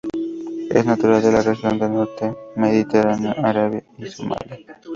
[0.71, 2.07] Es natural de la región del
[2.55, 4.57] Mediterráneo, Arabia y Somalía.